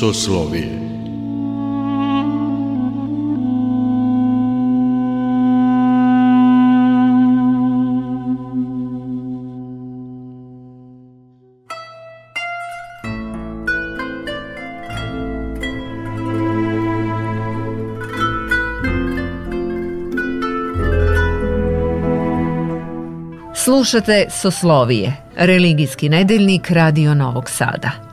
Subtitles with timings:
[0.00, 0.90] soslovije.
[23.54, 28.09] Slušate Soslovije, religijski nedeljnik Radio Novog Sada.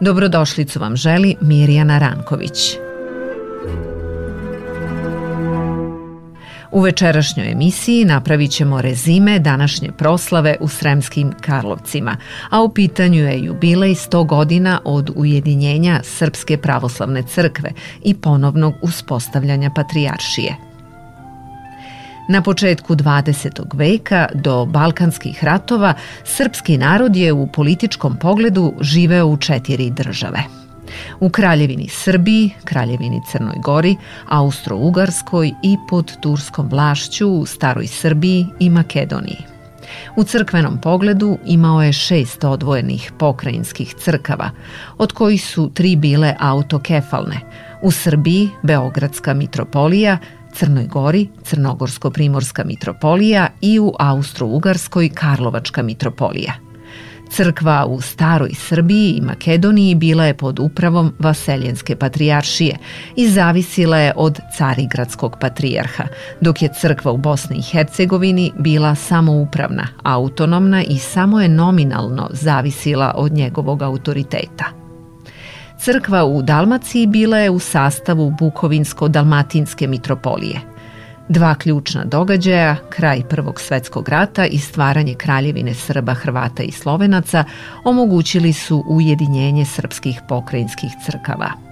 [0.00, 2.76] Dobrodošlicu vam želi Mirjana Ranković.
[6.72, 12.16] U večerašnjoj emisiji napravit ćemo rezime današnje proslave u Sremskim Karlovcima,
[12.50, 17.70] a u pitanju je jubilej 100 godina od ujedinjenja Srpske pravoslavne crkve
[18.04, 20.56] i ponovnog uspostavljanja patrijaršije–
[22.28, 23.64] Na početku 20.
[23.72, 30.42] veka do Balkanskih ratova srpski narod je u političkom pogledu živeo u četiri države.
[31.20, 33.96] U Kraljevini Srbiji, Kraljevini Crnoj Gori,
[34.28, 39.44] Austro-Ugarskoj i pod turskom vlašću u Staroj Srbiji i Makedoniji.
[40.16, 44.50] U crkvenom pogledu imao je šest odvojenih pokrajinskih crkava,
[44.98, 47.40] od kojih su tri bile autokefalne.
[47.82, 50.18] U Srbiji Beogradska mitropolija,
[50.58, 56.52] Crnoj Gori, Crnogorsko-primorska mitropolija i u Austro-Ugarskoj Karlovačka mitropolija.
[57.30, 62.76] Crkva u Staroj Srbiji i Makedoniji bila je pod upravom Vaseljenske patrijaršije
[63.16, 66.04] i zavisila je od Carigradskog patrijarha,
[66.40, 73.14] dok je crkva u Bosni i Hercegovini bila samoupravna, autonomna i samo je nominalno zavisila
[73.16, 74.77] od njegovog autoriteta.
[75.78, 80.60] Crkva u Dalmaciji bila je u sastavu Bukovinsko-Dalmatinske mitropolije.
[81.28, 87.44] Dva ključna događaja, kraj Prvog svetskog rata i stvaranje kraljevine Srba, Hrvata i Slovenaca,
[87.84, 91.52] omogućili su ujedinjenje srpskih pokrajinskih crkava–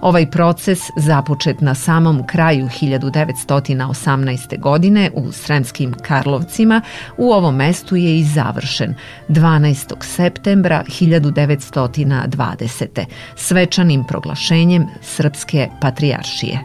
[0.00, 4.60] Ovaj proces, započet na samom kraju 1918.
[4.60, 6.80] godine u Sremskim Karlovcima,
[7.16, 8.94] u ovom mestu je i završen
[9.28, 9.94] 12.
[10.00, 13.04] septembra 1920.
[13.36, 16.58] svečanim proglašenjem Srpske patrijaršije.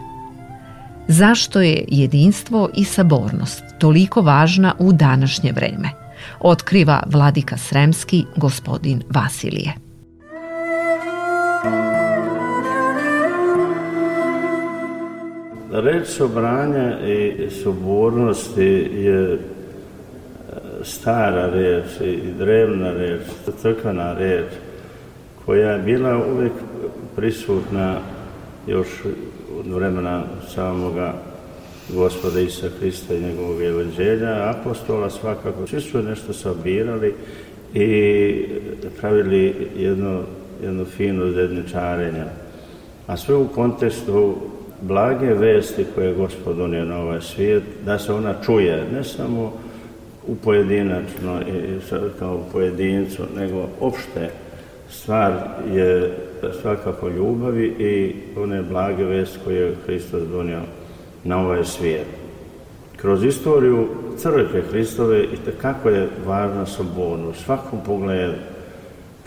[1.08, 5.90] Zašto je jedinstvo i sabornost toliko važna u današnje vreme?
[6.40, 9.87] Otkriva vladika Sremski, gospodin Vasilije.
[15.72, 19.38] Reč sobranja i sobornosti je e,
[20.84, 23.22] stara reč i drevna reč,
[23.62, 24.46] crkvena reč,
[25.46, 26.54] koja je bila uvijek
[27.16, 28.00] prisutna
[28.68, 28.88] još
[29.60, 30.24] od vremena
[30.56, 31.14] samoga
[31.94, 35.68] gospoda Isa Hrista i njegovog evanđelja, apostola svakako.
[35.68, 37.14] Svi su nešto sabirali
[37.74, 38.46] i
[39.00, 40.22] pravili jedno,
[40.64, 42.24] jedno fino zedničarenje.
[43.08, 44.36] A sve u kontekstu
[44.82, 49.54] blage vesti koje je gospod donio na ovaj svijet, da se ona čuje, ne samo
[50.28, 51.42] u pojedinačno,
[52.20, 54.30] kao u pojedincu, nego opšte
[54.90, 55.34] stvar
[55.74, 56.18] je
[56.62, 60.62] svakako ljubavi i one blage vesti koje je Hristos donio
[61.24, 62.08] na ovaj svijet.
[62.98, 63.88] Kroz istoriju
[64.18, 68.34] crkve Hristove i kako je važna soborno u svakom pogledu,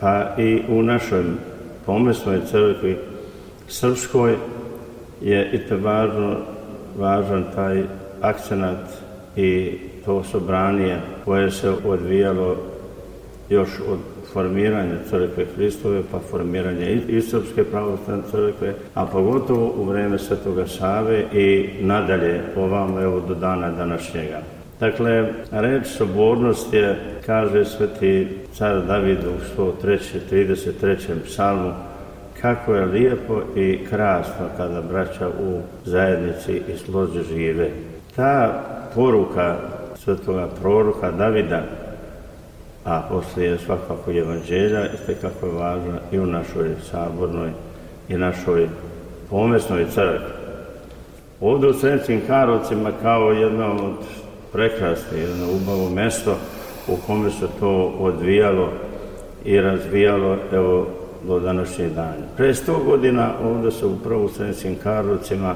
[0.01, 1.25] pa i u našoj
[1.87, 2.97] pomesnoj crkvi
[3.69, 4.37] srpskoj,
[5.21, 6.37] je i to važno,
[6.99, 7.83] važan taj
[8.21, 8.89] akcenat
[9.37, 12.57] i to sobranije koje se odvijalo
[13.49, 13.99] još od
[14.33, 21.25] formiranja crkve Hristove pa formiranje i Srpske pravoslavne crkve, a pogotovo u vreme Svetoga Save
[21.33, 24.41] i nadalje ovam evo do dana današnjega.
[24.81, 29.99] Dakle, reč sobornost je, kaže sveti car David u 103.
[30.31, 30.97] 33.
[31.25, 31.73] psalmu,
[32.41, 37.71] kako je lijepo i krasno kada braća u zajednici i slozi žive.
[38.17, 38.63] Ta
[38.95, 39.57] poruka
[39.97, 41.63] svetoga proroka Davida,
[42.85, 47.51] a poslije svakako evanđelja, isto kako je važna i u našoj sabornoj
[48.09, 48.69] i našoj
[49.31, 50.41] pomesnoj crkvi.
[51.41, 53.97] Ovdje u Sremskim Karovcima kao jedno od
[54.53, 56.37] prekrasnih, jedno ubavo mesto
[56.89, 58.69] u kome se to odvijalo
[59.45, 60.87] i razvijalo, evo,
[61.27, 62.27] do današnjeg dana.
[62.37, 65.55] Pre sto godina ovdje se upravo u Sremskim Karlovcima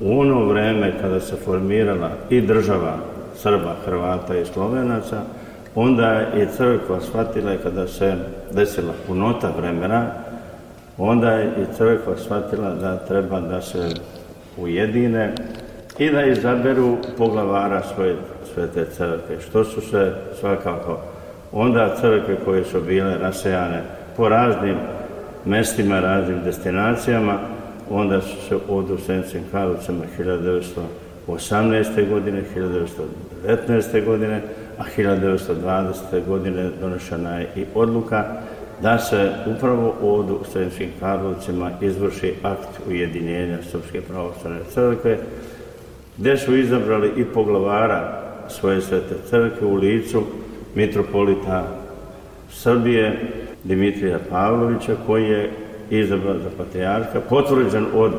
[0.00, 2.96] u ono vreme kada se formirala i država
[3.36, 5.22] Srba, Hrvata i Slovenaca,
[5.74, 8.14] onda je crkva shvatila kada se
[8.52, 10.06] desila punota vremena,
[10.98, 13.88] onda je i crkva shvatila da treba da se
[14.56, 15.34] ujedine
[15.98, 18.16] i da izaberu poglavara svoje
[18.54, 20.98] svete crkve, što su se svakako
[21.52, 23.82] onda crkve koje su bile rasejane
[24.16, 24.76] po raznim
[25.46, 27.38] mestima, raznim destinacijama,
[27.90, 30.04] onda su se ovdje u Sremskim Karlovcama
[31.26, 32.08] 1918.
[32.08, 32.42] godine,
[33.46, 34.04] 1919.
[34.04, 34.42] godine,
[34.78, 36.26] a 1920.
[36.26, 38.24] godine donešena je i odluka
[38.82, 45.18] da se upravo ovdje u Sremskim Karlovcima izvrši akt ujedinjenja Srpske pravoslavne crkve,
[46.18, 50.22] gdje su izabrali i poglavara svoje svete crkve u licu
[50.74, 51.64] mitropolita
[52.50, 53.18] Srbije
[53.64, 55.50] Dimitrija Pavlovića koji je
[55.90, 58.12] izabran za patrijarka, potvrđen od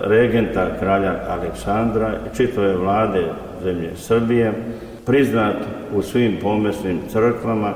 [0.00, 3.24] regenta kralja Aleksandra i čitave vlade
[3.62, 4.52] zemlje Srbije,
[5.06, 5.56] priznat
[5.94, 7.74] u svim pomesnim crkvama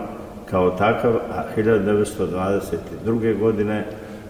[0.51, 3.39] kao takav, a 1922.
[3.39, 3.85] godine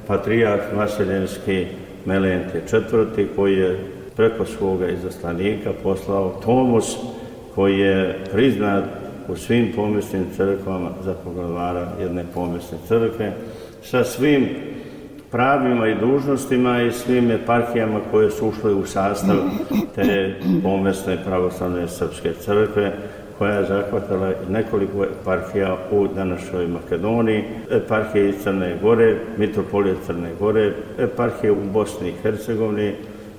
[0.06, 1.66] patrijarh Vaseljenski
[2.04, 3.26] Melent IV.
[3.36, 3.78] koji je
[4.16, 6.96] preko svoga izaslanika poslao Tomus
[7.54, 8.84] koji je priznat
[9.28, 13.32] u svim pomesnim crkvama za poglavara jedne pomesne crkve
[13.82, 14.48] sa svim
[15.30, 19.36] pravima i dužnostima i svim eparhijama koje su ušle u sastav
[19.94, 22.92] te pomesne pravoslavne srpske crkve
[23.38, 30.72] koja je zahvatala nekoliko eparhija u današnjoj Makedoniji, eparhije iz Crne Gore, mitropolije Crne Gore,
[30.98, 32.92] eparhije u Bosni i Hercegovini,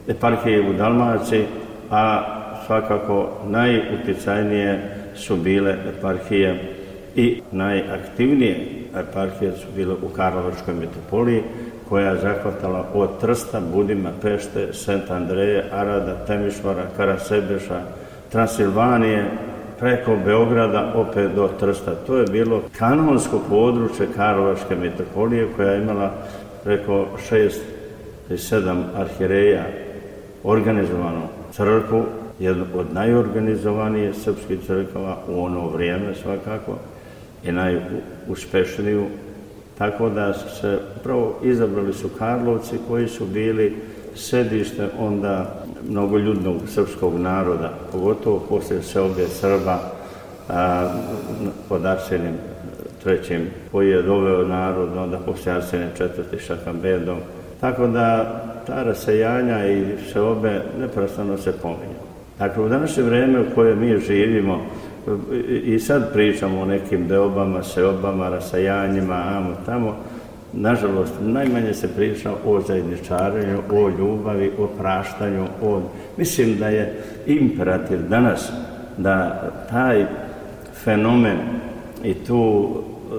[0.07, 1.45] eparhije u Dalmaciji,
[1.92, 2.24] a
[2.66, 6.75] svakako najuticajnije su bile eparhije
[7.16, 11.44] i najaktivnije eparhije su bile u Karlovačkoj metropoliji,
[11.90, 17.81] koja je zahvatala od Trsta, Budima, Pešte, Sent Andreje, Arada, Temišvara, Karasebeša,
[18.31, 19.25] Transilvanije,
[19.80, 21.96] preko Beograda opet do Trsta.
[22.08, 26.12] To je bilo kanonsko područje Karlovačke metropolije koja je imala
[26.63, 27.62] preko šest
[28.30, 29.63] i sedam arhireja
[30.44, 31.22] organizovanu
[31.52, 32.06] crkvu,
[32.44, 36.78] jednu od najorganizovanije srpskih crkava u ono vrijeme svakako
[37.44, 39.06] i najuspešniju
[39.82, 43.76] Tako da su se upravo izabrali su Karlovci koji su bili
[44.16, 49.80] sedište onda mnogoljudnog srpskog naroda, pogotovo poslije seobe Srba
[50.50, 50.90] a,
[51.70, 52.34] pod Arsenim
[53.04, 57.18] trećim, koji je doveo narod onda poslije Arsenija četvrti Šakambedom.
[57.62, 62.00] Tako da ta rasejanja i seobe neprestano se pominju.
[62.42, 64.62] Dakle, u današnje vreme u koje mi živimo,
[65.64, 69.96] i sad pričamo o nekim deobama, seobama, rasajanjima, amo tamo,
[70.54, 75.82] nažalost, najmanje se priča o zajedničarenju, o ljubavi, o praštanju, o...
[76.18, 78.52] Mislim da je imperativ danas
[78.98, 80.06] da taj
[80.84, 81.38] fenomen
[82.04, 82.70] i tu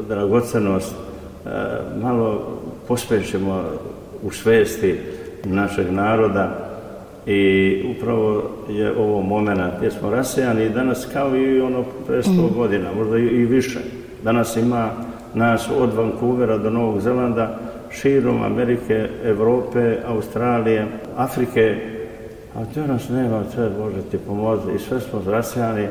[0.08, 1.48] dragocenost e,
[2.02, 2.58] malo
[2.88, 3.64] pospešimo
[4.22, 4.98] u svesti
[5.44, 6.71] našeg naroda,
[7.26, 12.54] I upravo je ovo momena gdje smo rasejani danas kao i ono pre 100 mm.
[12.54, 13.78] godina, možda i više.
[14.24, 14.90] Danas ima
[15.34, 17.58] nas od Vancouvera do Novog Zelanda,
[17.90, 20.86] širom Amerike, Evrope, Australije,
[21.16, 21.76] Afrike,
[22.56, 25.86] a gdje nas nema, sve Bože ti pomozi i sve smo rasejani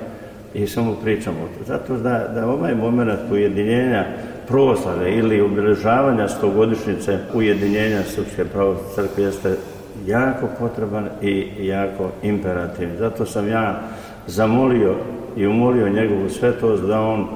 [0.53, 1.63] i samo pričamo to.
[1.67, 4.05] Zato da, da ovaj moment ujedinjenja
[4.47, 9.55] proslave ili obilježavanja stogodišnjice ujedinjenja Srpske pravoslavne crkve jeste
[10.05, 12.89] jako potreban i jako imperativ.
[12.99, 13.79] Zato sam ja
[14.27, 14.95] zamolio
[15.35, 17.27] i umolio njegovu svetost da on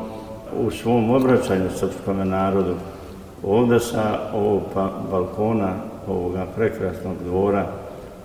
[0.60, 2.76] u svom obraćanju srpskom narodu
[3.44, 5.74] ovdje sa ovog pa, balkona
[6.08, 7.68] ovoga prekrasnog dvora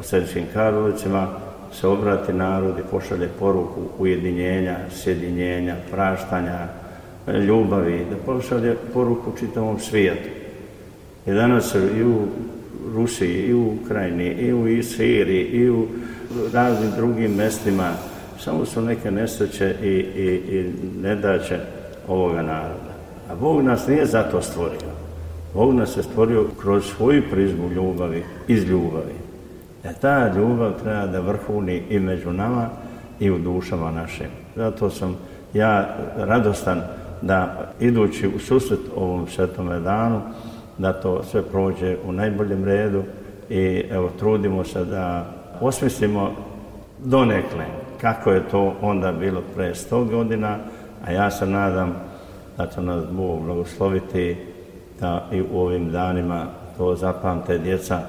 [0.00, 1.26] u Sredičkim Karlovicima
[1.72, 6.58] se obrati narod i pošalje poruku ujedinjenja, sjedinjenja, praštanja,
[7.46, 10.28] ljubavi, da pošalje poruku čitavom svijetu.
[11.26, 12.26] I danas i u
[12.94, 15.86] Rusiji, i u Ukrajini, i u Siriji, i u
[16.52, 17.90] raznim drugim mestima.
[18.38, 20.72] Samo su neke nesreće i, i, i
[21.02, 21.58] nedaće
[22.08, 22.90] ovoga naroda.
[23.30, 24.90] A Bog nas nije zato stvorio.
[25.54, 29.14] Bog nas je stvorio kroz svoju prizmu ljubavi, iz ljubavi.
[29.84, 32.68] E ta ljubav treba da vrhuni i među nama
[33.20, 34.26] i u dušama našim.
[34.56, 35.16] Zato sam
[35.54, 36.82] ja radostan
[37.22, 40.20] da idući u susret ovom svetome danu,
[40.80, 43.02] da to sve prođe u najboljem redu
[43.50, 45.26] i evo trudimo se da
[45.60, 46.32] osmislimo
[46.98, 47.64] donekle
[48.00, 50.56] kako je to onda bilo pre 100 godina,
[51.06, 51.94] a ja se nadam
[52.56, 54.36] da će nas Bog blagosloviti
[55.00, 56.46] da i u ovim danima
[56.76, 58.00] to zapamte djeca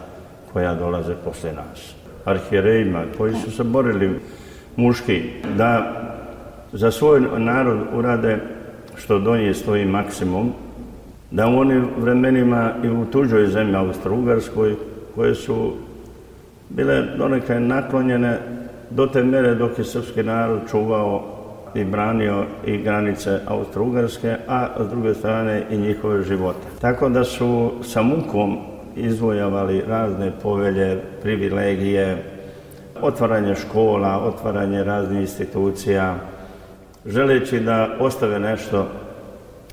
[0.54, 1.96] koja dolaze posle nas.
[2.26, 4.20] Arhijerejima koji su se borili
[4.76, 5.22] muški
[5.58, 5.94] da
[6.74, 8.40] za svoj narod urade
[8.96, 10.54] što do nje stoji maksimum,
[11.32, 14.76] da u onim vremenima i u tuđoj zemlji, Austro-Ugarskoj,
[15.16, 15.74] koje su
[16.70, 18.38] bile donekle naklonjene
[18.90, 21.24] do te mere dok je srpski narod čuvao
[21.76, 26.68] i branio i granice Austro-Ugarske, a s druge strane i njihove živote.
[26.82, 28.58] Tako da su sa mukom
[28.96, 32.24] izvojavali razne povelje, privilegije,
[33.02, 36.16] otvaranje škola, otvaranje raznih institucija,
[37.06, 38.88] želeći da ostave nešto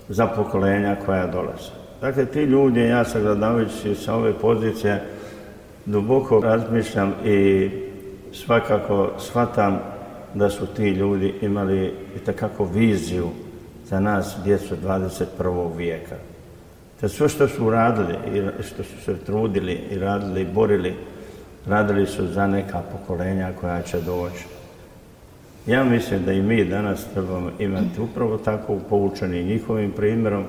[0.09, 1.71] za pokolenja koja dolaze.
[2.01, 5.03] Dakle, ti ljudi, ja sagledavajući sa ove pozicije,
[5.87, 7.71] duboko razmišljam i
[8.33, 9.79] svakako shvatam
[10.35, 13.29] da su ti ljudi imali i takako viziju
[13.85, 15.77] za nas, djecu 21.
[15.77, 16.17] vijeka.
[17.01, 20.95] Da sve što su radili i što su se trudili i radili i borili,
[21.67, 24.58] radili su za neka pokolenja koja će doći.
[25.67, 30.45] Ja mislim da i mi danas trebamo imati upravo tako poučeni njihovim primjerom,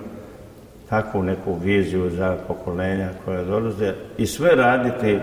[0.90, 5.20] takvu neku viziju za pokolenja koja dolaze i sve raditi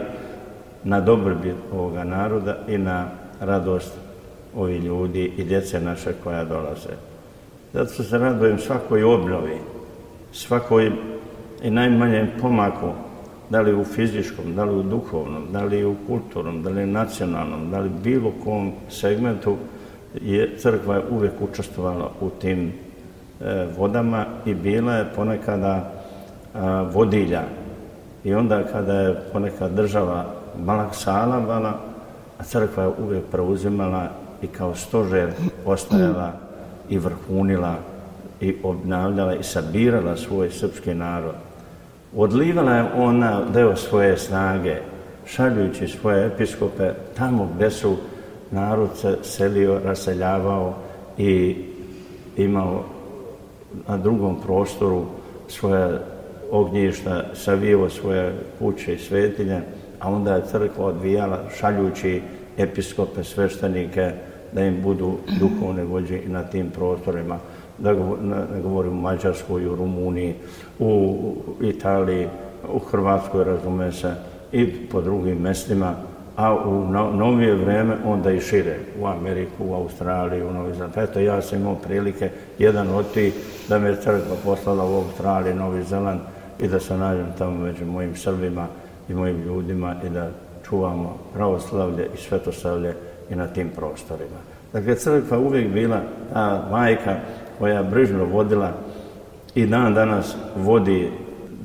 [0.84, 3.08] na dobrobit ovoga naroda i na
[3.40, 3.92] radost
[4.56, 6.94] ovih ljudi i djece naše koja dolaze.
[7.72, 9.58] Zato se radujem svakoj obnovi,
[10.32, 10.92] svakoj
[11.62, 12.92] i najmanjem pomaku,
[13.50, 16.86] da li u fizičkom, da li u duhovnom, da li u kulturnom, da li u
[16.86, 19.56] nacionalnom, da li bilo kom segmentu,
[20.22, 22.72] je crkva uvek učestvovala u tim
[23.40, 25.92] e, vodama i bila je ponekada
[26.54, 27.42] a, vodilja.
[28.24, 30.24] I onda kada je ponekad država
[30.64, 31.80] malak salavala,
[32.38, 34.08] a crkva je uvek preuzimala
[34.42, 35.30] i kao stožer
[35.64, 36.32] postajala
[36.88, 37.74] i vrhunila
[38.40, 41.34] i obnavljala i sabirala svoj srpski narod.
[42.16, 44.76] Odlivala je ona deo svoje snage,
[45.26, 47.96] šaljujući svoje episkope tamo gde su
[48.50, 50.74] narod se selio, raseljavao
[51.18, 51.56] i
[52.36, 52.84] imao
[53.88, 55.04] na drugom prostoru
[55.48, 55.98] svoje
[56.50, 59.60] ognjišta, savijevo svoje kuće i svetinje,
[60.00, 62.22] a onda je crkva odvijala šaljući
[62.58, 64.12] episkope, sveštenike,
[64.52, 67.38] da im budu duhovne vođe na tim prostorima.
[67.78, 67.94] Da
[68.62, 70.34] govorim u Mađarskoj, u Rumuniji,
[70.78, 71.22] u
[71.60, 72.26] Italiji,
[72.72, 74.14] u Hrvatskoj, razume se,
[74.52, 75.94] i po drugim mestima,
[76.36, 76.84] a u
[77.16, 80.92] novije vreme onda i šire, u Ameriku, u Australiju, u Novi Zeland.
[80.96, 83.34] Eto, ja sam imao prilike, jedan od tih,
[83.68, 86.20] da me crkva poslala u Australiji, Novi Zeland
[86.60, 88.66] i da se nađem tamo među mojim Srbima
[89.08, 90.28] i mojim ljudima i da
[90.68, 92.94] čuvamo pravoslavlje i svetoslavlje
[93.30, 94.38] i na tim prostorima.
[94.72, 96.00] Dakle, crkva uvijek bila
[96.32, 97.16] ta majka
[97.58, 98.72] koja brižno vodila
[99.54, 101.10] i dan danas vodi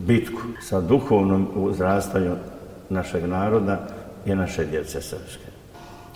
[0.08, 2.36] bitku sa duhovnom uzrastanju
[2.90, 3.80] našeg naroda
[4.26, 5.52] i naše djece srpske.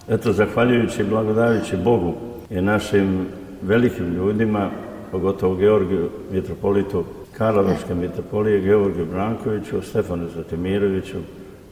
[0.10, 2.14] Eto, zahvaljujući i blagodajući Bogu
[2.50, 3.26] i našim
[3.62, 4.70] velikim ljudima,
[5.12, 7.04] pogotovo Georgiju mitropolitu
[7.38, 11.18] Karlovačke mitropolije, Georgiju Brankoviću, Stefanu Zatimiroviću,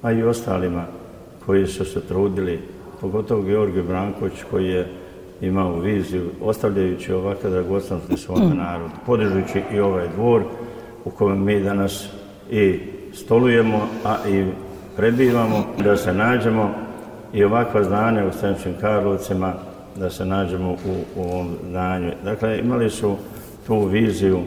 [0.01, 0.85] a i ostalima
[1.45, 2.59] koji su se trudili,
[3.01, 4.87] pogotovo Georgiju Branković koji je
[5.41, 8.57] imao viziju, ostavljajući ovakve dragocnosti svome mm.
[8.57, 10.43] narodu, podižući i ovaj dvor
[11.05, 12.07] u kojem mi danas
[12.51, 12.79] i
[13.13, 14.45] stolujemo, a i
[14.95, 16.71] prebivamo, da se nađemo
[17.33, 19.53] i ovakva znanja u Sremskim Karlovcima,
[19.95, 22.11] da se nađemo u, u ovom znanju.
[22.23, 23.15] Dakle, imali su
[23.67, 24.39] tu viziju,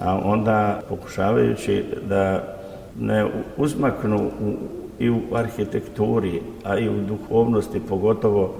[0.00, 2.56] a onda pokušavajući da
[3.00, 3.26] ne
[3.56, 4.52] uzmaknu u,
[4.98, 8.54] i u arhitekturi, a i u duhovnosti, pogotovo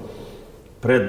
[0.81, 1.03] pred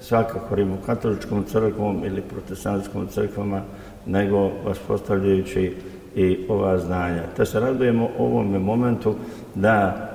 [0.00, 3.62] svakako rimokatoličkom crkvom ili protestantskom crkvama,
[4.06, 5.76] nego vas postavljajući
[6.16, 7.22] i ova znanja.
[7.36, 9.14] Te se radujemo ovome momentu
[9.54, 10.08] da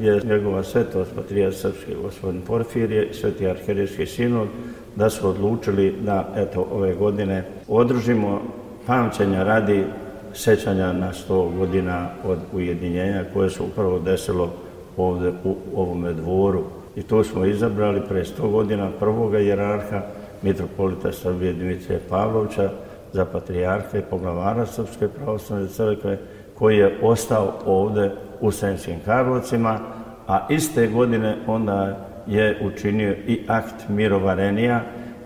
[0.00, 4.48] je njegova svetost Patrija Srpski gospodin Porfirije sveti arhirijski sinod
[4.96, 8.40] da su odlučili da eto ove godine održimo
[8.86, 9.84] pamćenja radi
[10.32, 14.52] sećanja na 100 godina od ujedinjenja koje se upravo desilo
[14.96, 16.64] ovde u ovome dvoru
[16.98, 20.02] I to smo izabrali pre 100 godina prvoga jerarha
[20.42, 22.70] mitropolita Srbije Dimitrija Pavlovića
[23.12, 26.18] za patrijarha i poglavara Srpske pravoslavne crkve
[26.54, 29.78] koji je ostao ovde u Sremskim Karlovcima,
[30.26, 34.80] a iste godine onda je učinio i akt mirovarenija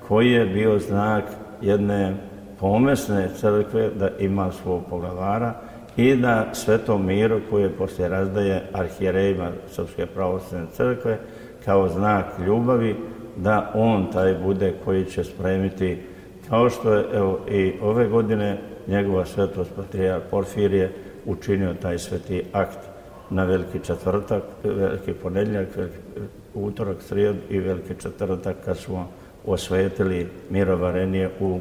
[0.09, 1.25] koji je bio znak
[1.61, 2.15] jedne
[2.61, 5.55] pomesne crkve da ima svog poglavara
[5.97, 11.19] i da sveto miro koje poslije razdaje arhijerejima Srpske pravoslavne crkve
[11.65, 12.97] kao znak ljubavi,
[13.37, 15.99] da on taj bude koji će spremiti,
[16.53, 20.93] kao što je evo, i ove godine njegova svetost patrijar Porfirije
[21.27, 22.79] učinio taj sveti akt
[23.31, 25.97] na veliki četvrtak, veliki ponedljak, veliki
[26.55, 29.09] utorak, srijed i veliki četvrtak kad smo
[29.47, 31.61] osvetili mirovarenje u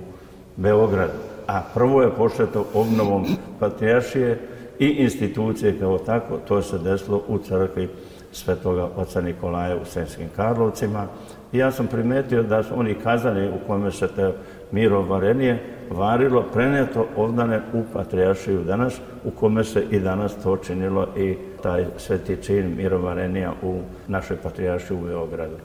[0.56, 1.20] Beogradu.
[1.48, 3.26] A prvo je pošeto obnovom
[3.60, 4.40] patrijašije
[4.80, 7.90] i institucije kao tako, to se desilo u crkvi
[8.32, 11.08] svetoga oca Nikolaja u Sremskim Karlovcima
[11.52, 14.32] I ja sam primetio da su oni kazani u kome se te
[14.72, 15.60] miro varenije
[15.90, 21.86] varilo, preneto ovdane u Patrijaršiju danas, u kome se i danas to činilo i taj
[21.98, 25.56] sveti čin mirovarenija u našoj Patrijaršiji u Beogradu.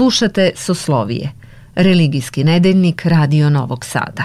[0.00, 1.32] Slušate Soslovije,
[1.74, 4.24] religijski nedeljnik Radio Novog Sada.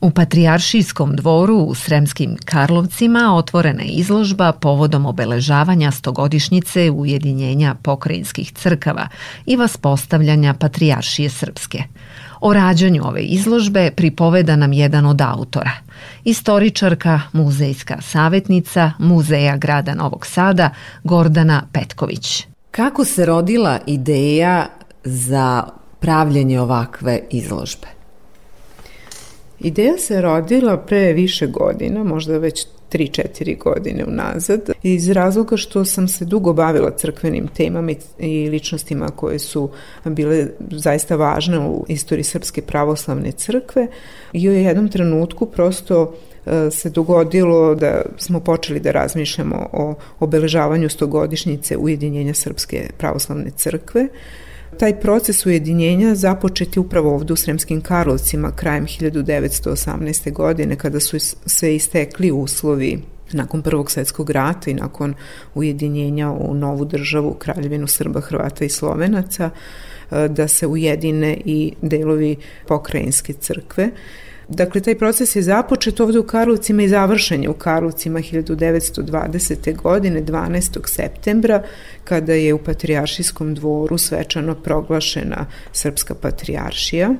[0.00, 9.08] U Patrijaršijskom dvoru u Sremskim Karlovcima otvorena je izložba povodom obeležavanja stogodišnjice ujedinjenja pokrajinskih crkava
[9.46, 11.82] i vaspostavljanja Patrijaršije Srpske.
[12.40, 15.72] O rađanju ove izložbe pripoveda nam jedan od autora,
[16.24, 20.70] istoričarka, muzejska savjetnica Muzeja grada Novog Sada
[21.04, 22.49] Gordana Petković.
[22.70, 24.66] Kako se rodila ideja
[25.04, 25.64] za
[26.00, 27.86] pravljenje ovakve izložbe?
[29.60, 36.08] Ideja se rodila pre više godina, možda već 3-4 godine unazad, iz razloga što sam
[36.08, 39.70] se dugo bavila crkvenim temama i ličnostima koje su
[40.04, 43.86] bile zaista važne u istoriji Srpske pravoslavne crkve
[44.32, 46.14] i u jednom trenutku prosto
[46.70, 54.08] se dogodilo da smo počeli da razmišljamo o obeležavanju stogodišnjice ujedinjenja Srpske pravoslavne crkve.
[54.78, 60.32] Taj proces ujedinjenja započet je upravo ovde u Sremskim Karlovcima krajem 1918.
[60.32, 65.14] godine kada su se istekli uslovi nakon Prvog svetskog rata i nakon
[65.54, 69.50] ujedinjenja u novu državu Kraljevinu Srba, Hrvata i Slovenaca
[70.10, 73.90] e, da se ujedine i delovi pokrajinske crkve.
[74.50, 79.76] Dakle, taj proces je započet ovde u Karlovcima i završen je u Karlovcima 1920.
[79.76, 80.78] godine, 12.
[80.86, 81.62] septembra,
[82.04, 87.14] kada je u Patrijaršijskom dvoru svečano proglašena Srpska patrijaršija.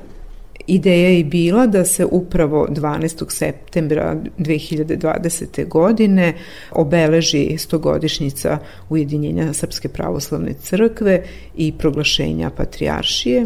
[0.67, 3.25] Ideja je bila da se upravo 12.
[3.29, 5.67] septembra 2020.
[5.67, 6.33] godine
[6.71, 8.57] obeleži stogodišnjica
[8.89, 11.23] ujedinjenja Srpske pravoslavne crkve
[11.55, 13.45] i proglašenja patrijaršije.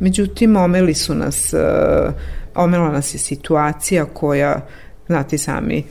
[0.00, 2.14] Međutim, omeli su nas uh,
[2.56, 4.66] omela nas je situacija koja,
[5.06, 5.84] znate sami,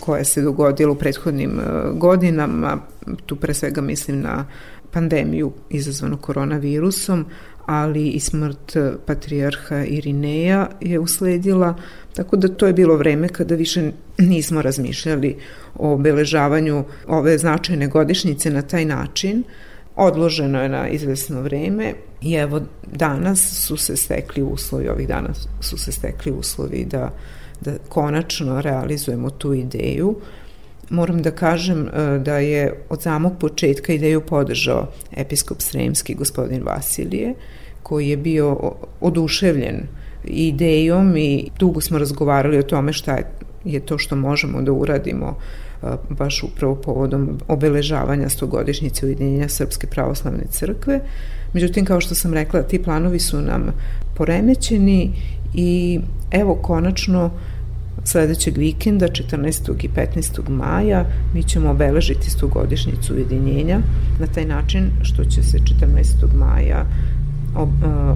[0.00, 2.78] koja se dogodila u prethodnim e, godinama,
[3.26, 4.46] tu pre svega mislim na
[4.90, 7.26] pandemiju izazvanu koronavirusom,
[7.66, 11.74] ali i smrt patrijarha Irineja je usledila,
[12.14, 15.36] tako da to je bilo vreme kada više nismo razmišljali
[15.74, 19.42] o obeležavanju ove značajne godišnjice na taj način.
[20.02, 22.60] Odloženo je na izvesno vreme i evo
[22.92, 25.28] danas su se stekli uslovi, ovih dana
[25.60, 27.10] su se stekli uslovi da,
[27.60, 30.16] da konačno realizujemo tu ideju.
[30.90, 37.34] Moram da kažem e, da je od samog početka ideju podržao episkop Sremski gospodin Vasilije,
[37.82, 39.82] koji je bio oduševljen
[40.24, 43.18] idejom i dugo smo razgovarali o tome šta
[43.64, 45.36] je to što možemo da uradimo
[46.08, 51.00] baš upravo povodom obeležavanja stogodišnjice ujedinjenja Srpske pravoslavne crkve.
[51.52, 53.72] Međutim, kao što sam rekla, ti planovi su nam
[54.14, 55.12] poremećeni
[55.54, 57.30] i evo konačno
[58.04, 59.84] sledećeg vikenda, 14.
[59.84, 60.48] i 15.
[60.48, 63.80] maja, mi ćemo obeležiti stogodišnjicu ujedinjenja
[64.20, 66.34] na taj način što će se 14.
[66.34, 66.86] maja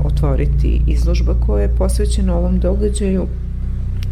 [0.05, 3.27] otvoriti izložba koja je posvećena ovom događaju,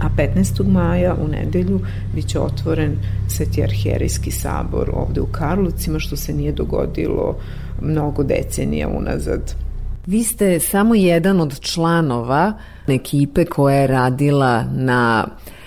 [0.01, 0.69] a 15.
[0.69, 1.81] maja u nedelju
[2.15, 2.97] biće otvoren
[3.29, 7.37] Sveti arhijerijski sabor ovde u Karlovcima, što se nije dogodilo
[7.81, 9.55] mnogo decenija unazad.
[10.07, 12.53] Vi ste samo jedan od članova
[12.89, 15.27] ekipe koja je radila na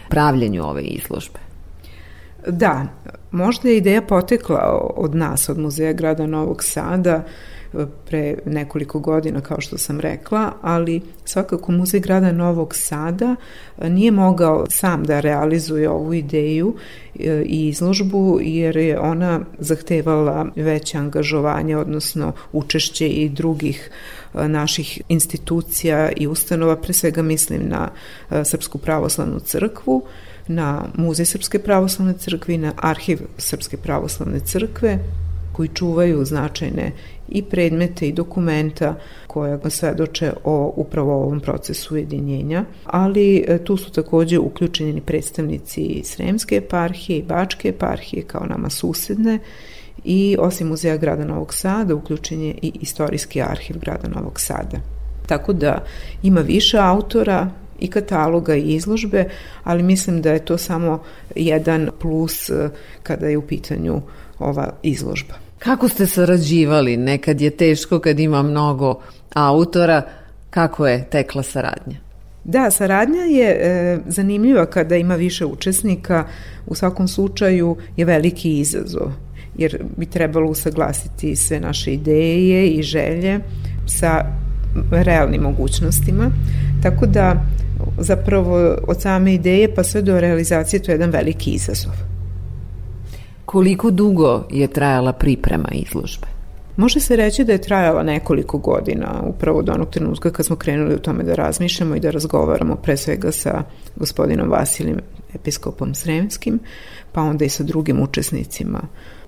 [0.09, 1.39] pravljenju ove izložbe.
[2.47, 2.87] Da,
[3.31, 7.23] možda je ideja potekla od nas, od Muzeja grada Novog Sada,
[8.05, 13.35] pre nekoliko godina, kao što sam rekla, ali svakako Muzej grada Novog Sada
[13.77, 16.75] e, nije mogao sam da realizuje ovu ideju
[17.19, 23.89] e, i izložbu, jer je ona zahtevala veće angažovanje, odnosno učešće i drugih
[24.33, 27.89] e, naših institucija i ustanova, pre svega mislim na
[28.43, 30.03] Srpsku pravoslavnu crkvu,
[30.47, 34.99] na Muzej Srpske pravoslavne crkve i na Arhiv Srpske pravoslavne crkve,
[35.55, 36.91] koji čuvaju značajne
[37.29, 38.95] i predmete i dokumenta
[39.27, 46.55] koja svedoče o upravo ovom procesu ujedinjenja, ali e, tu su takođe uključeni predstavnici Sremske
[46.55, 49.39] eparhije i Bačke eparhije kao nama susedne
[50.03, 54.77] i osim muzeja grada Novog Sada uključen je i istorijski arhiv grada Novog Sada.
[55.27, 55.83] Tako da
[56.23, 59.29] ima više autora i kataloga i izložbe,
[59.63, 61.03] ali mislim da je to samo
[61.35, 62.69] jedan plus e,
[63.03, 64.01] kada je u pitanju
[64.39, 65.44] ova izložba.
[65.59, 66.97] Kako ste sarađivali?
[66.97, 68.99] Nekad je teško kad ima mnogo
[69.33, 70.01] autora.
[70.49, 71.97] Kako je tekla saradnja?
[72.43, 76.27] Da, saradnja je e, zanimljiva kada ima više učesnika.
[76.67, 79.11] U svakom slučaju je veliki izazov
[79.57, 83.39] jer bi trebalo usaglasiti sve naše ideje i želje
[83.85, 84.25] sa
[84.91, 86.31] realnim mogućnostima.
[86.83, 87.45] Tako da
[87.97, 91.93] zapravo od same ideje pa sve do realizacije to je jedan veliki izazov.
[93.55, 96.27] Koliko dugo je trajala priprema izložbe?
[96.77, 100.95] Može se reći da je trajala nekoliko godina, upravo do onog trenutka kad smo krenuli
[100.95, 103.63] u tome da razmišljamo i da razgovaramo pre svega sa
[103.95, 104.99] gospodinom Vasilim,
[105.35, 106.59] episkopom Sremskim,
[107.11, 108.81] pa onda i sa drugim učesnicima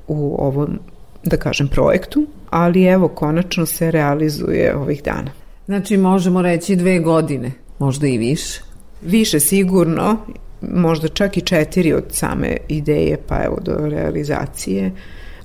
[0.08, 0.80] u ovom,
[1.24, 5.32] da kažem, projektu, ali evo, konačno se realizuje ovih dana.
[5.66, 8.62] Znači, možemo reći dve godine, možda i više.
[9.02, 10.18] Više sigurno,
[10.62, 14.92] možda čak i četiri od same ideje pa evo do realizacije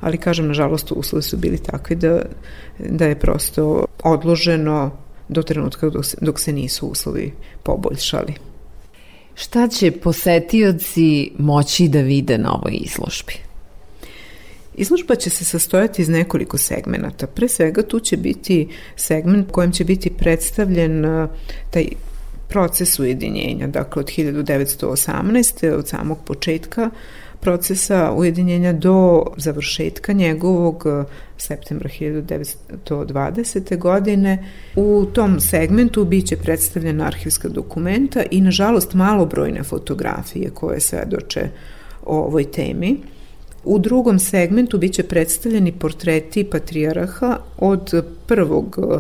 [0.03, 2.23] ali kažem nažalost uslovi su bili takvi da,
[2.79, 4.91] da je prosto odloženo
[5.29, 8.35] do trenutka dok se, dok se nisu uslovi poboljšali.
[9.35, 13.33] Šta će posetioci moći da vide na ovoj izložbi?
[14.75, 17.27] Izložba će se sastojati iz nekoliko segmenata.
[17.27, 21.05] Pre svega tu će biti segment kojem će biti predstavljen
[21.71, 21.87] taj
[22.53, 25.73] proces ujedinjenja, dakle od 1918.
[25.73, 26.91] od samog početka
[27.43, 31.05] procesa ujedinjenja do završetka njegovog eh,
[31.37, 33.79] septembra 1920.
[33.79, 34.45] godine.
[34.77, 41.49] U tom segmentu biće predstavljena arhivska dokumenta i nažalost malobrojne fotografije koje svedoče
[42.07, 42.97] o ovoj temi.
[43.65, 48.99] U drugom segmentu biće predstavljeni portreti patrijaraha od prvog eh,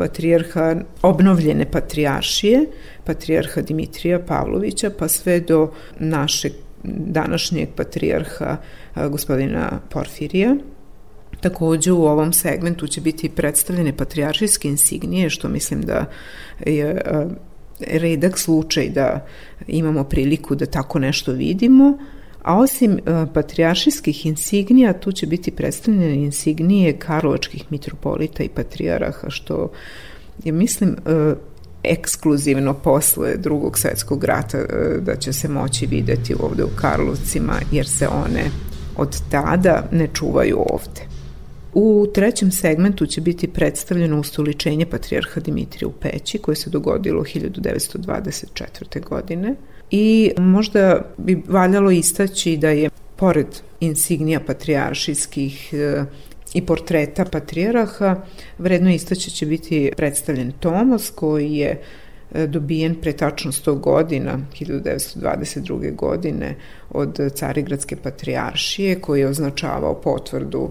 [0.00, 2.66] patrijarha, obnovljene patrijaršije,
[3.04, 6.52] patrijarha Dimitrija Pavlovića, pa sve do našeg
[6.84, 8.56] današnjeg patrijarha
[9.10, 10.54] gospodina Porfirija.
[11.40, 16.04] Takođe u ovom segmentu će biti predstavljene patrijaršijske insignije, što mislim da
[16.66, 17.02] je
[17.80, 19.26] redak slučaj da
[19.68, 21.98] imamo priliku da tako nešto vidimo,
[22.42, 29.70] A osim uh, patrijaršijskih insignija, tu će biti predstavljene insignije karlovačkih mitropolita i patrijaraha, što
[30.44, 31.38] je, mislim, uh,
[31.82, 37.88] ekskluzivno posle drugog svetskog rata uh, da će se moći videti ovde u Karlovcima, jer
[37.88, 38.44] se one
[38.96, 41.00] od tada ne čuvaju ovde.
[41.74, 49.08] U trećem segmentu će biti predstavljeno ustoličenje patrijarha Dimitrija u Peći koje se dogodilo 1924.
[49.08, 49.54] godine
[49.90, 53.46] i možda bi valjalo istaći da je pored
[53.80, 56.04] insignija patrijaršijskih e,
[56.54, 58.16] i portreta patrijaraha,
[58.58, 61.80] vredno istaće će biti predstavljen Tomas koji je
[62.34, 65.94] e, dobijen pre tačno 100 godina, 1922.
[65.94, 66.56] godine,
[66.90, 70.70] od Carigradske patrijaršije, koji je označavao potvrdu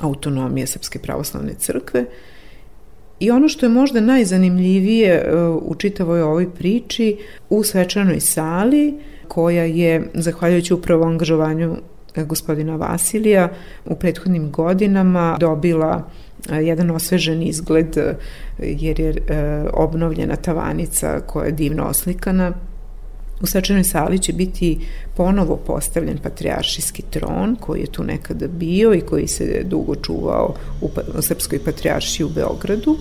[0.00, 2.04] autonomije Srpske pravoslavne crkve.
[3.22, 7.16] I ono što je možda najzanimljivije e, u čitavoj ovoj priči,
[7.50, 8.94] u svečanoj sali,
[9.28, 11.76] koja je, zahvaljujući upravo angažovanju
[12.16, 13.48] e, gospodina Vasilija,
[13.86, 16.08] u prethodnim godinama dobila
[16.50, 17.96] e, jedan osvežen izgled
[18.58, 19.14] jer je
[19.72, 22.52] obnovljena tavanica koja je divno oslikana
[23.42, 24.78] U svečanoj sali će biti
[25.16, 30.88] ponovo postavljen patrijaršijski tron koji je tu nekada bio i koji se dugo čuvao u,
[30.88, 32.96] pa, u Srpskoj patrijaršiji u Beogradu.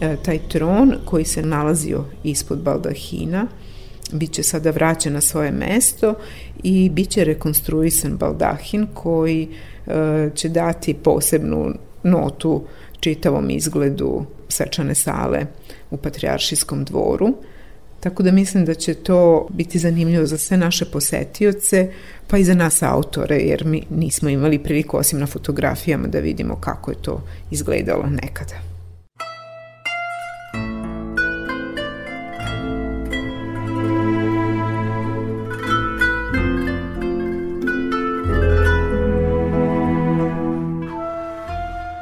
[0.00, 3.46] E, taj tron koji se nalazio ispod baldahina
[4.12, 6.14] biće sada vraćen na svoje mesto
[6.62, 9.48] i biće rekonstruisan baldahin koji
[9.86, 12.64] e, će dati posebnu notu
[13.00, 15.46] čitavom izgledu svečane sale
[15.90, 17.34] u Patriaršijskom dvoru.
[18.00, 21.92] Tako da mislim da će to biti zanimljivo za sve naše posetioce,
[22.26, 26.56] pa i za nas autore, jer mi nismo imali priliku osim na fotografijama da vidimo
[26.56, 28.69] kako je to izgledalo nekada.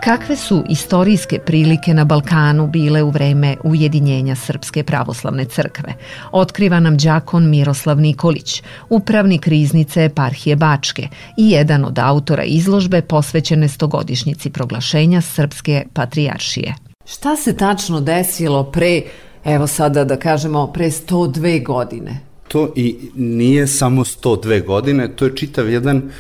[0.09, 5.95] Kakve su istorijske prilike na Balkanu bile u vreme ujedinjenja Srpske pravoslavne crkve?
[6.33, 13.69] Otkriva nam đakon Miroslav Nikolić, upravnik riznice eparhije Bačke i jedan od autora izložbe posvećene
[13.69, 16.75] stogodišnjici proglašenja Srpske patrijaršije.
[17.07, 19.03] Šta se tačno desilo pre,
[19.45, 22.21] evo sada da kažemo, pre 102 godine?
[22.49, 26.11] To i nije samo 102 godine, to je čitav jedan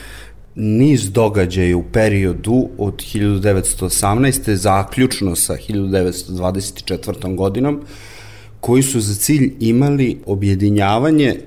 [0.60, 4.54] niz događaja u periodu od 1918.
[4.54, 7.36] zaključno sa 1924.
[7.36, 7.80] godinom
[8.60, 11.40] koji su za cilj imali objedinjavanje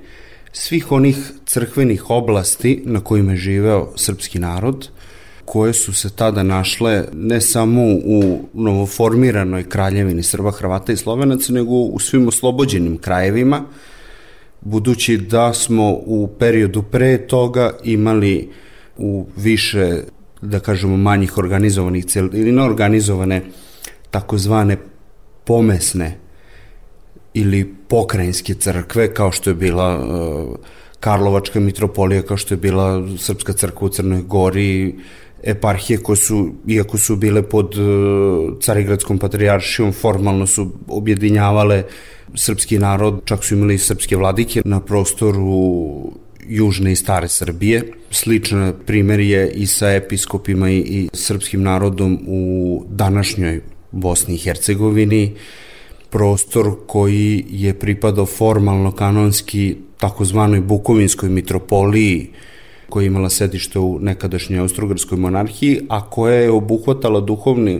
[0.51, 4.89] svih onih crkvenih oblasti na kojima je živeo srpski narod,
[5.45, 11.71] koje su se tada našle ne samo u novoformiranoj kraljevini Srba, Hrvata i Slovenaca, nego
[11.71, 13.63] u svim oslobođenim krajevima,
[14.61, 18.49] budući da smo u periodu pre toga imali
[19.01, 20.03] u više,
[20.41, 23.41] da kažemo, manjih organizovanih ili neorganizovane
[24.11, 24.77] takozvane
[25.45, 26.17] pomesne
[27.33, 30.55] ili pokrajinske crkve, kao što je bila uh,
[30.99, 34.95] Karlovačka mitropolija, kao što je bila Srpska crkva u Crnoj Gori,
[35.43, 41.83] eparhije koje su, iako su bile pod uh, Carigradskom patrijaršijom, formalno su objedinjavale
[42.35, 46.11] srpski narod, čak su imali srpske vladike na prostoru
[46.47, 47.83] južne i stare Srbije.
[48.11, 55.33] Sličan primer je i sa episkopima i, i srpskim narodom u današnjoj Bosni i Hercegovini,
[56.09, 62.29] prostor koji je pripadao formalno kanonski takozvanoj Bukovinskoj mitropoliji,
[62.89, 67.79] koja je imala sedište u nekadašnjoj Austrogarskoj monarhiji, a koja je obuhvatala duhovni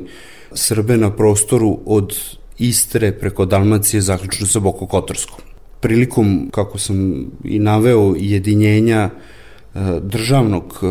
[0.54, 2.18] Srbe na prostoru od
[2.58, 5.51] Istre preko Dalmacije zaključno sa Bokokotorskom
[5.82, 10.86] prilikom, kako sam i naveo, jedinjenja e, državnog e,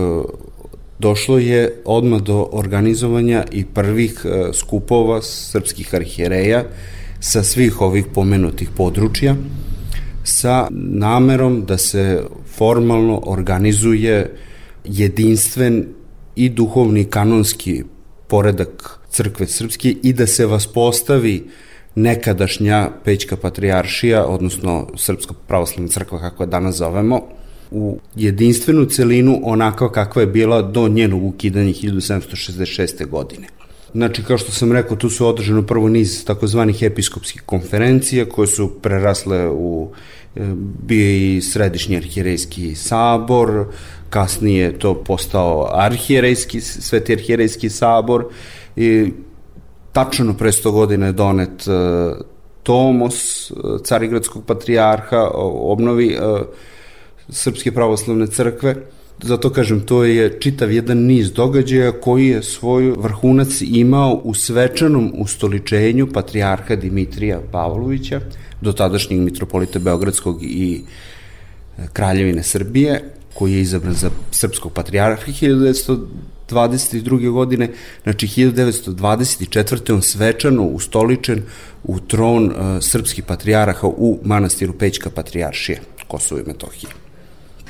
[0.98, 6.64] došlo je odmah do organizovanja i prvih e, skupova srpskih arhijereja
[7.20, 9.37] sa svih ovih pomenutih područja
[10.24, 12.22] sa namerom da se
[12.57, 14.37] formalno organizuje
[14.85, 15.87] jedinstven
[16.37, 17.83] i duhovni kanonski
[18.29, 21.44] poredak crkve srpske i da se vas postavi
[22.02, 27.20] nekadašnja Pećka patrijaršija, odnosno Srpska pravoslavna crkva kako je danas zovemo,
[27.70, 33.06] u jedinstvenu celinu onako kakva je bila do njenog ukidanja 1766.
[33.06, 33.46] godine.
[33.92, 38.70] Znači, kao što sam rekao, tu su održano prvo niz takozvanih episkopskih konferencija koje su
[38.82, 39.90] prerasle u
[40.36, 40.40] e,
[40.88, 43.64] bio i središnji arhijerejski sabor,
[44.10, 48.24] kasnije to postao arhijerejski, sveti arhijerejski sabor
[48.76, 49.12] i
[49.92, 52.16] tačno pre 100 godina je donet uh,
[52.62, 56.40] Tomos, uh, carigradskog patrijarha, obnovi uh,
[57.29, 58.74] Srpske pravoslavne crkve.
[59.22, 65.12] Zato kažem, to je čitav jedan niz događaja koji je svoj vrhunac imao u svečanom
[65.18, 68.20] ustoličenju patrijarha Dimitrija Pavlovića,
[68.61, 70.83] do tadašnjeg mitropolita Beogradskog i
[71.92, 73.03] Kraljevine Srbije,
[73.35, 75.33] koji je izabran za srpskog patrijarha
[76.50, 77.30] 1922.
[77.30, 77.70] godine,
[78.02, 79.94] znači 1924.
[79.94, 81.42] on svečano ustoličen
[81.84, 86.90] u tron uh, srpskih patrijaraha u manastiru Pećka patrijaršije Kosovo i Metohije.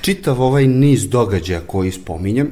[0.01, 2.51] Čitav ovaj niz događaja koji spominjem,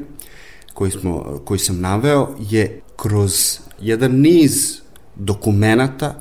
[0.75, 4.81] koji, smo, koji sam naveo, je kroz jedan niz
[5.17, 6.21] dokumenata,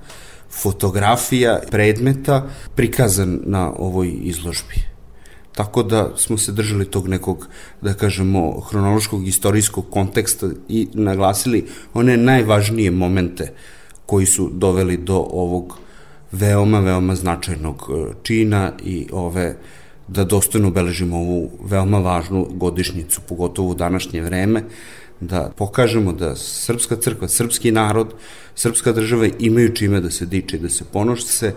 [0.61, 4.96] fotografija, predmeta prikazan na ovoj izložbi.
[5.57, 7.47] Tako da smo se držali tog nekog,
[7.81, 13.53] da kažemo, hronološkog istorijskog konteksta i naglasili one najvažnije momente
[14.05, 15.77] koji su doveli do ovog
[16.31, 19.55] veoma, veoma značajnog e, čina i ove
[20.07, 24.63] da dostojno obeležimo ovu veoma važnu godišnjicu, pogotovo u današnje vreme,
[25.21, 28.13] da pokažemo da Srpska crkva, srpski narod,
[28.55, 31.53] Srpska država imaju čime da se diče i da se ponošte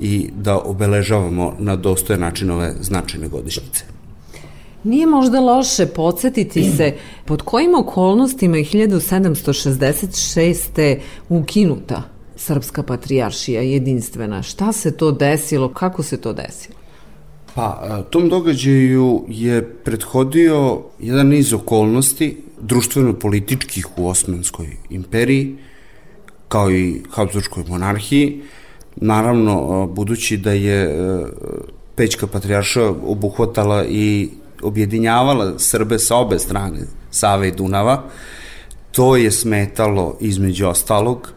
[0.00, 3.84] i da obeležavamo na dostojan način ove značajne godišnjice.
[4.84, 10.98] Nije možda loše podsjetiti se pod kojim okolnostima je 1766.
[11.28, 12.02] ukinuta
[12.36, 14.42] Srpska patrijaršija jedinstvena.
[14.42, 16.76] Šta se to desilo, kako se to desilo?
[17.54, 25.56] Pa, tom događaju je prethodio jedan niz okolnosti društveno-političkih u Osmanskoj imperiji,
[26.48, 28.42] kao i Habsburgskoj monarhiji.
[28.96, 30.96] Naravno, budući da je
[31.96, 34.30] Pećka patrijarša obuhvatala i
[34.62, 38.02] objedinjavala Srbe sa obe strane Save i Dunava,
[38.92, 41.32] to je smetalo između ostalog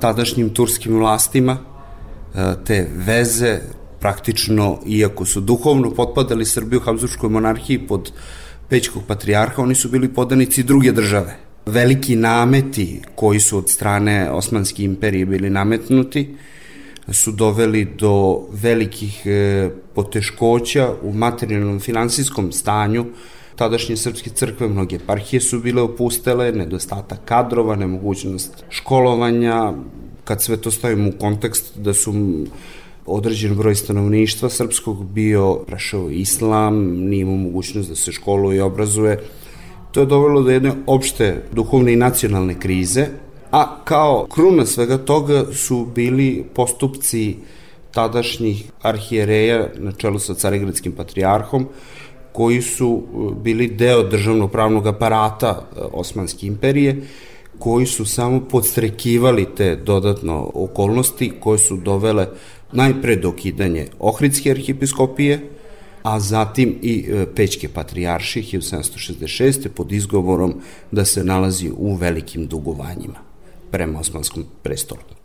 [0.00, 1.56] tadašnjim turskim vlastima,
[2.64, 3.58] te veze
[4.00, 8.12] praktično, iako su duhovno potpadali Srbiju Habsburgskoj monarhiji pod
[8.70, 11.36] Pećkog patrijarha, oni su bili podanici druge države.
[11.66, 16.36] Veliki nameti koji su od strane Osmanske imperije bili nametnuti
[17.12, 23.06] su doveli do velikih e, poteškoća u materijalnom finansijskom stanju
[23.56, 29.72] tadašnje srpske crkve, mnoge eparhije su bile opustele, nedostatak kadrova, nemogućnost školovanja,
[30.24, 32.14] kad sve to stavimo u kontekst da su
[33.06, 39.22] određen broj stanovništva srpskog bio prešao islam, nije imao mogućnost da se školuje i obrazuje.
[39.92, 43.06] To je dovelo do jedne opšte duhovne i nacionalne krize,
[43.50, 47.36] a kao kruna svega toga su bili postupci
[47.90, 51.66] tadašnjih arhijereja na čelu sa Carigradskim patrijarhom,
[52.32, 57.02] koji su e, bili deo državno-pravnog aparata e, Osmanske imperije,
[57.58, 62.26] koji su samo podstrekivali te dodatno okolnosti koje su dovele
[62.72, 65.40] najpre dokidanje Ohridske arhipiskopije,
[66.02, 69.68] a zatim i e, Pećke patrijarše 1766.
[69.68, 73.18] pod izgovorom da se nalazi u velikim dugovanjima
[73.70, 75.19] prema osmanskom prestolu.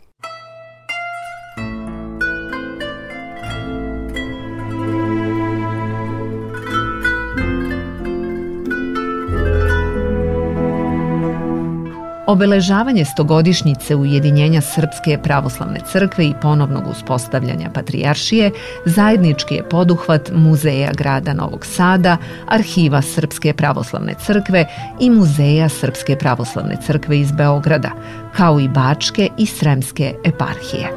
[12.26, 18.50] Obeležavanje stogodišnjice ujedinjenja Srpske pravoslavne crkve i ponovnog uspostavljanja patrijaršije
[18.84, 22.16] zajednički je poduhvat Muzeja grada Novog Sada,
[22.48, 24.66] Arhiva Srpske pravoslavne crkve
[25.00, 27.90] i Muzeja Srpske pravoslavne crkve iz Beograda,
[28.36, 30.92] kao i Bačke i Sremske eparhije.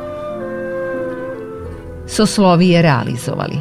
[2.08, 3.56] Soslovi je realizovali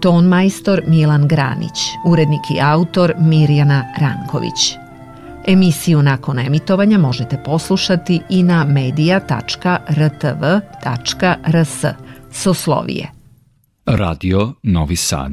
[0.00, 4.74] ton majstor Milan Granić, urednik i autor Mirjana Ranković–
[5.48, 9.64] Emisiju nakon emitovanja možete poslušati i na media.rtv.rs
[12.32, 13.10] Soslovije.
[13.86, 15.32] Radio Novi Sad